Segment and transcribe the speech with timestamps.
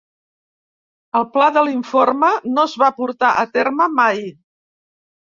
[1.17, 4.23] El pla de l'informe no es va portar a terme mai.